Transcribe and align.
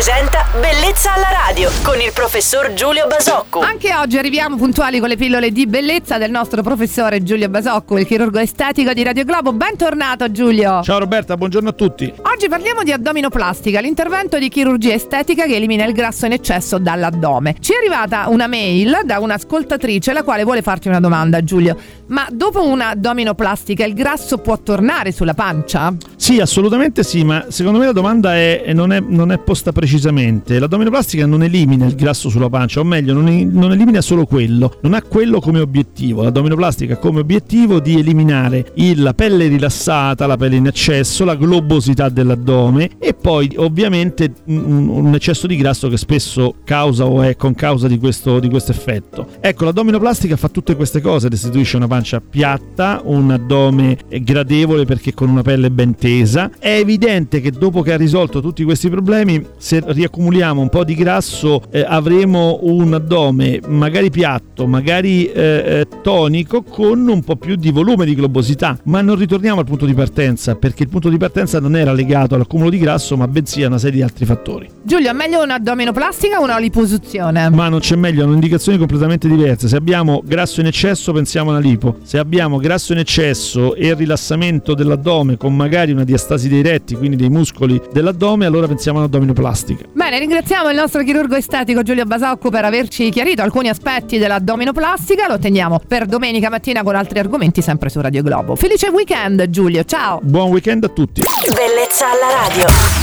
presenta 0.00 0.46
Bellezza 0.58 1.12
alla 1.12 1.28
radio 1.46 1.70
con 1.82 2.00
il 2.00 2.10
professor 2.14 2.72
Giulio 2.72 3.06
Basocco. 3.06 3.60
Anche 3.60 3.94
oggi 3.94 4.16
arriviamo 4.16 4.56
puntuali 4.56 4.98
con 4.98 5.10
le 5.10 5.16
pillole 5.16 5.52
di 5.52 5.66
bellezza 5.66 6.16
del 6.16 6.30
nostro 6.30 6.62
professore 6.62 7.22
Giulio 7.22 7.50
Basocco, 7.50 7.98
il 7.98 8.06
chirurgo 8.06 8.38
estetico 8.38 8.94
di 8.94 9.02
Radio 9.02 9.24
Globo. 9.24 9.52
Bentornato 9.52 10.30
Giulio. 10.30 10.82
Ciao 10.82 10.98
Roberta, 10.98 11.36
buongiorno 11.36 11.68
a 11.68 11.72
tutti. 11.72 12.10
Oggi 12.22 12.48
parliamo 12.48 12.82
di 12.82 12.92
addominoplastica, 12.92 13.80
l'intervento 13.80 14.38
di 14.38 14.48
chirurgia 14.48 14.94
estetica 14.94 15.44
che 15.44 15.56
elimina 15.56 15.84
il 15.84 15.92
grasso 15.92 16.24
in 16.24 16.32
eccesso 16.32 16.78
dall'addome. 16.78 17.56
Ci 17.60 17.74
è 17.74 17.76
arrivata 17.76 18.28
una 18.28 18.46
mail 18.46 19.02
da 19.04 19.18
un'ascoltatrice 19.18 20.14
la 20.14 20.22
quale 20.22 20.44
vuole 20.44 20.62
farti 20.62 20.88
una 20.88 21.00
domanda 21.00 21.44
Giulio. 21.44 21.76
Ma 22.06 22.26
dopo 22.30 22.66
un'addominoplastica 22.66 23.84
il 23.84 23.92
grasso 23.92 24.38
può 24.38 24.58
tornare 24.58 25.12
sulla 25.12 25.34
pancia? 25.34 25.94
Sì, 26.16 26.40
assolutamente 26.40 27.02
sì, 27.04 27.22
ma 27.22 27.44
secondo 27.48 27.78
me 27.78 27.86
la 27.86 27.92
domanda 27.92 28.34
è, 28.34 28.72
non, 28.72 28.92
è, 28.92 28.98
non, 28.98 29.30
è, 29.30 29.38
posta 29.38 29.70
precisamente. 29.70 29.88
L'addominoplastica 30.58 31.26
non 31.26 31.42
elimina 31.42 31.86
il 31.86 31.94
grasso 31.94 32.28
sulla 32.28 32.48
pancia, 32.48 32.80
o 32.80 32.84
meglio, 32.84 33.14
non, 33.14 33.50
non 33.52 33.72
elimina 33.72 34.00
solo 34.00 34.24
quello, 34.26 34.78
non 34.82 34.94
ha 34.94 35.02
quello 35.02 35.40
come 35.40 35.60
obiettivo. 35.60 36.22
L'addominoplastica 36.22 36.94
ha 36.94 36.96
come 36.98 37.20
obiettivo 37.20 37.80
di 37.80 37.98
eliminare 37.98 38.72
il, 38.74 39.02
la 39.02 39.14
pelle 39.14 39.48
rilassata, 39.48 40.26
la 40.26 40.36
pelle 40.36 40.56
in 40.56 40.66
eccesso, 40.66 41.24
la 41.24 41.36
globosità 41.36 42.08
dell'addome 42.08 42.90
e 42.98 43.14
poi 43.14 43.52
ovviamente 43.56 44.32
un, 44.46 44.88
un 44.88 45.14
eccesso 45.14 45.46
di 45.46 45.56
grasso 45.56 45.88
che 45.88 45.96
spesso 45.96 46.56
causa 46.64 47.04
o 47.06 47.22
è 47.22 47.36
con 47.36 47.54
causa 47.54 47.88
di 47.88 47.98
questo, 47.98 48.38
di 48.38 48.48
questo 48.48 48.72
effetto. 48.72 49.26
Ecco, 49.40 49.64
l'addominoplastica 49.64 50.36
fa 50.36 50.48
tutte 50.48 50.76
queste 50.76 51.00
cose, 51.00 51.28
restituisce 51.28 51.76
una 51.76 51.86
pancia 51.86 52.20
piatta, 52.20 53.00
un 53.04 53.30
addome 53.30 53.98
gradevole 54.08 54.84
perché 54.84 55.14
con 55.14 55.28
una 55.28 55.42
pelle 55.42 55.70
ben 55.70 55.94
tesa. 55.94 56.50
È 56.58 56.70
evidente 56.70 57.40
che 57.40 57.50
dopo 57.50 57.82
che 57.82 57.92
ha 57.92 57.96
risolto 57.96 58.40
tutti 58.40 58.64
questi 58.64 58.88
problemi, 58.88 59.44
se 59.56 59.79
riaccumuliamo 59.84 60.60
un 60.60 60.68
po' 60.68 60.84
di 60.84 60.94
grasso 60.94 61.62
eh, 61.70 61.84
avremo 61.86 62.58
un 62.62 62.94
addome 62.94 63.60
magari 63.66 64.10
piatto, 64.10 64.66
magari 64.66 65.26
eh, 65.26 65.42
eh, 65.42 65.86
tonico 66.02 66.62
con 66.62 67.08
un 67.08 67.22
po' 67.22 67.36
più 67.36 67.56
di 67.56 67.70
volume 67.70 68.04
di 68.04 68.14
globosità, 68.14 68.78
ma 68.84 69.00
non 69.00 69.16
ritorniamo 69.16 69.60
al 69.60 69.66
punto 69.66 69.86
di 69.86 69.94
partenza 69.94 70.54
perché 70.54 70.84
il 70.84 70.88
punto 70.88 71.08
di 71.08 71.16
partenza 71.16 71.60
non 71.60 71.76
era 71.76 71.92
legato 71.92 72.34
all'accumulo 72.34 72.70
di 72.70 72.78
grasso, 72.78 73.16
ma 73.16 73.28
bensì 73.28 73.62
a 73.62 73.66
una 73.66 73.78
serie 73.78 73.96
di 73.96 74.02
altri 74.02 74.24
fattori. 74.24 74.68
Giulio, 74.82 75.10
è 75.10 75.12
meglio 75.12 75.42
un'addominoplastica 75.42 76.40
o 76.40 76.42
una 76.42 76.58
liposuzione? 76.58 77.48
Ma 77.50 77.68
non 77.68 77.80
c'è 77.80 77.96
meglio, 77.96 78.24
hanno 78.24 78.34
indicazioni 78.34 78.78
completamente 78.78 79.28
diverse. 79.28 79.68
Se 79.68 79.76
abbiamo 79.76 80.22
grasso 80.24 80.60
in 80.60 80.66
eccesso 80.66 81.12
pensiamo 81.12 81.50
a 81.50 81.58
una 81.58 81.60
lipo, 81.60 81.96
se 82.02 82.18
abbiamo 82.18 82.58
grasso 82.58 82.92
in 82.92 82.98
eccesso 82.98 83.74
e 83.74 83.94
rilassamento 83.94 84.74
dell'addome 84.74 85.36
con 85.36 85.54
magari 85.54 85.92
una 85.92 86.04
diastasi 86.04 86.48
dei 86.48 86.62
retti, 86.62 86.96
quindi 86.96 87.16
dei 87.16 87.28
muscoli 87.28 87.80
dell'addome, 87.92 88.46
allora 88.46 88.66
pensiamo 88.66 88.98
a 88.98 89.02
un'addominoplastica. 89.02 89.69
Bene, 89.92 90.18
ringraziamo 90.18 90.70
il 90.70 90.76
nostro 90.76 91.02
chirurgo 91.02 91.36
estetico 91.36 91.82
Giulio 91.82 92.04
Basocco 92.04 92.50
per 92.50 92.64
averci 92.64 93.10
chiarito 93.10 93.42
alcuni 93.42 93.68
aspetti 93.68 94.18
dell'addominoplastica. 94.18 95.28
Lo 95.28 95.38
teniamo 95.38 95.80
per 95.86 96.06
domenica 96.06 96.50
mattina 96.50 96.82
con 96.82 96.94
altri 96.94 97.18
argomenti 97.18 97.62
sempre 97.62 97.88
su 97.88 98.00
Radio 98.00 98.22
Globo. 98.22 98.56
Felice 98.56 98.88
weekend 98.88 99.48
Giulio, 99.50 99.84
ciao! 99.84 100.20
Buon 100.22 100.50
weekend 100.50 100.84
a 100.84 100.88
tutti! 100.88 101.22
Bellezza 101.54 102.06
alla 102.10 102.46
radio. 102.46 102.99